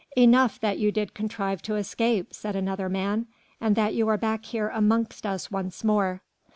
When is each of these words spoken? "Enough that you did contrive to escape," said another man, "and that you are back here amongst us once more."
"Enough 0.17 0.59
that 0.61 0.79
you 0.79 0.91
did 0.91 1.13
contrive 1.13 1.61
to 1.61 1.75
escape," 1.75 2.33
said 2.33 2.55
another 2.55 2.89
man, 2.89 3.27
"and 3.59 3.75
that 3.75 3.93
you 3.93 4.07
are 4.07 4.17
back 4.17 4.45
here 4.45 4.69
amongst 4.69 5.27
us 5.27 5.51
once 5.51 5.83
more." 5.83 6.23